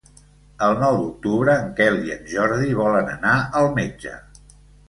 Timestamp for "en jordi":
2.17-2.73